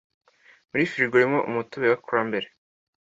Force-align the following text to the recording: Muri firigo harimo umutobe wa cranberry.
Muri 0.69 0.89
firigo 0.91 1.15
harimo 1.17 1.39
umutobe 1.49 1.85
wa 1.91 1.99
cranberry. 2.07 2.49